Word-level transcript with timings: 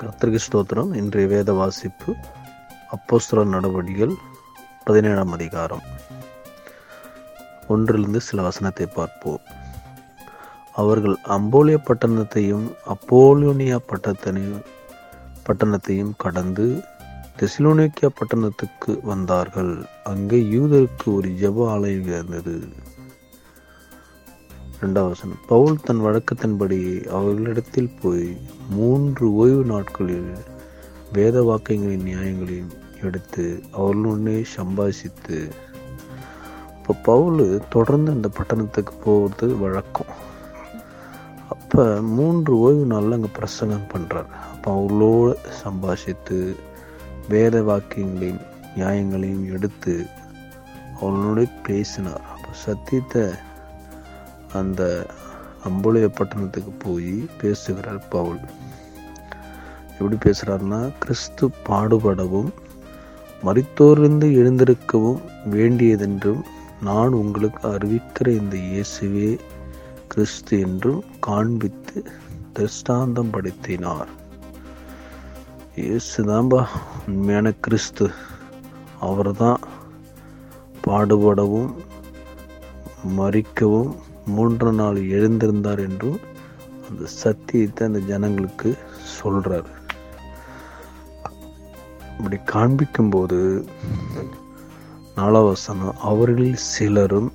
கர்த்தருக்கு 0.00 0.40
ஸ்தோத்திரம். 0.44 0.90
இன்றைய 1.00 1.26
வேத 1.32 1.50
வாசிப்பு 1.58 2.10
அப்போஸ்தலர் 2.94 3.52
நடவடிக்கைகள் 3.52 4.14
பதினேழாம் 4.84 5.32
அதிகாரம். 5.36 5.84
ஒன்றிலிருந்து 7.74 8.20
சில 8.26 8.42
வசனத்தை 8.42 8.86
பார்ப்போம். 8.98 9.40
அவர்கள் 10.82 11.16
அம்போலிய 11.36 11.78
பட்டணத்தையும் 11.88 12.66
அப்போலியோனியா 12.94 13.78
பட்டத்தனையும் 13.90 14.62
பட்டணத்தையும் 15.46 16.12
கடந்து 16.24 16.66
தெசிலோனிக்கியா 17.40 18.10
பட்டணத்துக்கு 18.20 18.92
வந்தார்கள். 19.12 19.74
அங்கே 20.12 20.40
யூதருக்கு 20.54 21.08
ஒரு 21.14 21.30
ஜப 21.42 21.66
ஆலயம் 21.74 22.10
இருந்தது. 22.12 22.56
ரெண்டாவது 24.80 25.12
வசனம். 25.12 25.42
பவுல் 25.50 25.76
தன் 25.84 26.02
வழக்கத்தின்படி 26.06 26.80
அவர்களிடத்தில் 27.18 27.94
போய் 28.00 28.26
மூன்று 28.78 29.24
ஓய்வு 29.42 29.62
நாட்களில் 29.70 30.32
வேத 31.16 31.36
வாக்கியங்களின் 31.48 32.04
நியாயங்களையும் 32.08 32.74
எடுத்து 33.06 33.44
அவர்களுடனே 33.78 34.36
சம்பாஷித்து 34.56 35.38
இப்போ 36.76 36.94
பவுல் 37.08 37.40
தொடர்ந்து 37.74 38.10
அந்த 38.16 38.28
பட்டணத்துக்கு 38.38 38.94
போகிறது 39.06 39.46
வழக்கம். 39.62 40.12
அப்போ 41.54 41.84
மூன்று 42.18 42.52
ஓய்வு 42.66 42.84
நாளில் 42.92 43.16
அங்கே 43.18 43.32
பிரசங்கம் 43.38 43.90
பண்ணுறார் 43.94 44.30
அப்போ 44.52 44.68
அவர்களோடு 44.76 45.34
சம்பாஷித்து 45.62 46.38
வேத 47.32 47.56
வாக்கியங்களையும் 47.70 48.44
நியாயங்களையும் 48.78 49.44
எடுத்து 49.56 49.94
அவர்களோட 51.00 51.40
பேசினார். 51.66 52.24
அப்போ 52.34 52.50
சத்தியத்தை 52.66 53.24
அந்த 54.60 54.82
அம்புலைய 55.68 56.08
பட்டணத்துக்கு 56.18 56.72
போய் 56.84 57.12
பேசுகிறார் 57.40 58.02
பவுல். 58.14 58.40
எப்படி 59.96 60.16
பேசுகிறாருன்னா 60.24 60.80
கிறிஸ்து 61.02 61.44
பாடுபடவும் 61.68 62.50
மறித்தோரிலிருந்து 63.46 64.28
எழுந்திருக்கவும் 64.40 65.20
வேண்டியதென்றும் 65.54 66.42
நான் 66.88 67.18
உங்களுக்கு 67.22 67.62
அறிவிக்கிற 67.74 68.26
இந்த 68.40 68.56
இயேசுவே 68.70 69.30
கிறிஸ்து 70.12 70.54
என்றும் 70.66 71.02
காண்பித்து 71.26 71.98
திருஷ்டாந்தம் 72.56 73.32
படுத்தினார். 73.34 74.10
இயேசுதான்பா 75.80 76.60
உண்மையான 77.12 77.48
கிறிஸ்து. 77.64 78.06
அவர் 79.08 79.32
தான் 79.42 79.62
பாடுபடவும் 80.84 81.72
மறிக்கவும் 83.18 83.92
மூன்று 84.26 84.72
நாள் 84.72 84.98
எழுந்திருந்தார் 85.16 85.80
என்றும் 85.88 86.18
அந்த 86.88 87.06
சத்தியத்தை 87.22 87.86
அந்த 87.86 87.98
ஜனங்களுக்கு 87.98 88.70
சொல்றார். 89.16 89.70
இப்படி 92.18 92.38
காண்பிக்கும்போது 92.52 93.40
நாலாவசனம் 95.16 95.98
அவர்களில் 96.10 96.58
சிலரும் 96.72 97.30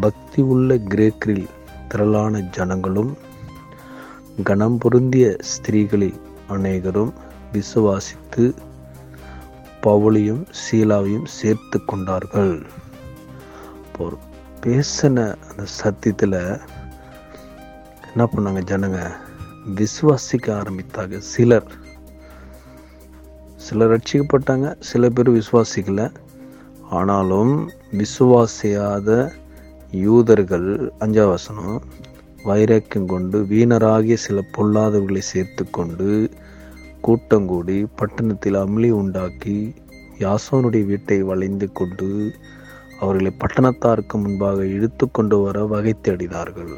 பக்தி 0.00 0.42
உள்ள 0.42 0.76
கிரேக்கரில் 0.92 1.48
திரளான 1.88 2.40
ஜனங்களும் 2.56 3.12
கனம் 4.44 4.78
பொருந்திய 4.78 5.26
ஸ்திரீகளில் 5.52 6.20
அநேகரும் 6.48 7.12
விசுவாசித்து 7.52 8.44
பவுளையும் 9.82 10.44
சீலாவையும் 10.60 11.28
சேர்த்து 11.38 11.84
கொண்டார்கள். 11.84 12.54
பேசின 14.66 15.34
அந்த 15.48 15.64
சத்தியத்தில் 15.82 16.60
என்ன 18.06 18.28
பண்ணாங்க 18.36 18.62
ஜனங்க? 18.62 19.10
விசுவாசிக்க 19.74 20.46
ஆரம்பித்தாங்க. 20.46 21.18
சிலர். 21.18 21.72
சிலர் 23.56 23.98
ரட்சிக்கப்பட்டாங்க 23.98 24.74
சில 24.80 25.08
பேர் 25.08 25.30
விசுவாசிக்கல. 25.30 26.14
ஆனாலும் 26.90 27.70
விசுவாசியாத 27.92 29.32
யூதர்கள் 29.90 30.92
அஞ்சாவசனம் 31.00 31.78
வைராக்கியம் 32.44 33.06
கொண்டு 33.06 33.42
வீணராகிய 33.42 34.14
சில 34.14 34.42
பொல்லாதவர்களை 34.56 35.18
சேர்த்து 35.18 35.70
கொண்டு 35.70 36.30
கூட்டம் 37.00 37.46
கூடி 37.46 37.86
பட்டணத்தில் 37.96 38.54
அமளி 38.54 38.90
உண்டாக்கி 38.90 39.74
யாசோனுடைய 40.18 40.84
வீட்டை 40.84 41.22
வளைந்து 41.22 41.72
கொண்டு 41.72 42.32
அவர்களை 43.00 43.32
பட்டணத்தாருக்கு 43.42 44.16
முன்பாக 44.24 44.66
இழுத்து 44.76 45.04
கொண்டு 45.10 45.36
வர 45.42 45.64
வகை 45.72 45.94
தேடினார்கள் 46.02 46.72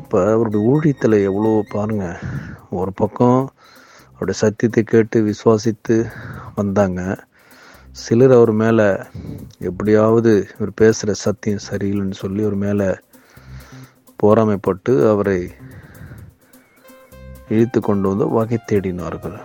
அப்போ 0.00 0.18
அவருடைய 0.32 0.60
ஊழியத்தில் 0.70 1.24
எவ்வளோ 1.28 1.50
பாருங்க 1.74 2.04
ஒரு 2.80 2.92
பக்கம் 2.92 3.40
அவருடைய 4.12 4.36
சத்தியத்தை 4.40 4.82
கேட்டு 4.82 5.18
விசுவாசித்து 5.28 5.94
வந்தாங்க. 6.54 7.00
சிலர் 8.02 8.34
அவர் 8.36 8.52
மேலே 8.62 8.86
எப்படியாவது 9.68 10.32
இவர் 10.56 10.72
பேசுகிற 10.74 11.12
சத்தியம் 11.24 11.64
சரியில்லைன்னு 11.68 12.18
சொல்லி 12.22 12.42
அவர் 12.42 12.58
மேலே 12.64 12.88
போராமைப்பட்டு 14.22 14.92
அவரை 15.12 15.38
இழுத்து 17.54 17.80
கொண்டு 17.80 18.06
வந்து 18.08 18.26
வகை 18.36 18.58
தேடினார்கள். 18.72 19.38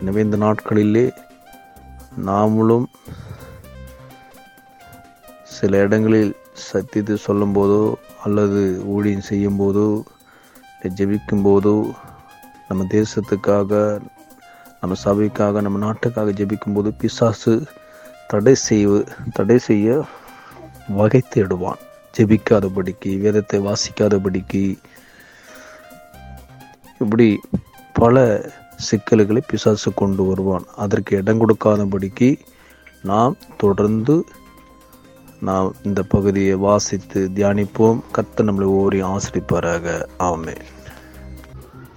எனவே 0.00 0.20
இந்த 0.20 0.36
நாட்களிலே 0.36 1.04
நாமளும் 2.18 2.86
சில 5.42 5.78
இடங்களில் 5.78 6.32
சத்தியத்தை 6.52 7.16
சொல்லும்போதோ 7.26 7.94
அல்லது 8.24 8.84
ஊழியம் 8.84 9.20
செய்யும் 9.20 9.60
போதோ 9.60 10.04
ஜெபிக்கும் 10.82 11.44
போதோ 11.44 11.92
நம்ம 12.68 12.84
தேசத்துக்காக 12.90 14.00
நம்ம 14.80 14.96
சபைக்காக 15.04 15.60
நம்ம 15.60 15.78
நாட்டுக்காக 15.78 16.30
ஜெபிக்கும் 16.30 16.72
போது 16.72 16.92
பிசாசு 16.92 17.66
தடை 18.26 18.54
செய்வ 18.68 19.06
தடை 19.32 19.58
செய்ய 19.58 20.04
வகை 20.88 21.22
தேடுவான். 21.28 21.78
ஜெபிக்காதபடிக்கு 22.18 23.20
வேதத்தை 23.20 23.60
வாசிக்காதபடிக்கு. 23.60 24.78
இப்படி 26.98 27.40
பல 27.92 28.44
சிக்கல்களை 28.82 29.42
பிசாசு 29.46 29.90
கொண்டு 29.94 30.22
வருவான். 30.24 30.64
அதற்கு 30.76 31.16
இடம் 31.16 31.42
கொடுக்காதபடிக்கு 31.42 32.30
நாம் 33.02 33.36
தொடர்ந்து 33.56 34.24
நாம் 35.40 35.74
இந்த 35.82 36.02
பகுதியை 36.02 36.54
வாசித்து 36.54 37.30
தியானிப்போம். 37.34 37.98
கத்த 38.14 38.36
நம்மளை 38.36 38.68
ஓரி 38.80 39.02
ஆசிரிப்பாராக. 39.02 39.86
ஆமே 40.18 40.56